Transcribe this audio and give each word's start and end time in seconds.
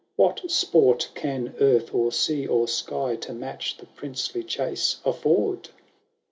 What 0.15 0.49
sport 0.49 1.11
can 1.13 1.53
earth, 1.59 1.93
or 1.93 2.11
sea, 2.11 2.47
or 2.47 2.67
sky, 2.67 3.17
To 3.17 3.33
match 3.33 3.77
the 3.77 3.85
princely 3.85 4.43
chase 4.43 4.99
afford 5.05 5.69